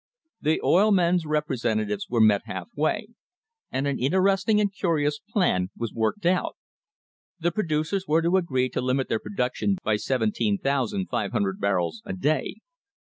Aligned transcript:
The 0.41 0.59
oil 0.63 0.89
men's 0.91 1.27
representatives 1.27 2.09
were 2.09 2.19
met 2.21 2.41
half 2.45 2.69
way, 2.75 3.09
and 3.71 3.85
an 3.85 3.99
interesting 3.99 4.59
and 4.59 4.73
curious 4.73 5.19
plan 5.19 5.69
was 5.77 5.93
worked 5.93 6.25
out; 6.25 6.57
the 7.39 7.51
producers 7.51 8.05
were 8.07 8.23
to 8.23 8.37
agree 8.37 8.67
to 8.69 8.81
limit 8.81 9.09
their 9.09 9.19
production 9.19 9.77
by 9.83 9.97
17,500 9.97 11.59
barrels 11.61 12.01
a 12.03 12.13
day. 12.13 12.55